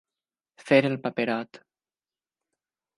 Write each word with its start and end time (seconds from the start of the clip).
Fer 0.69 0.79
el 0.89 0.97
paperot. 1.05 1.63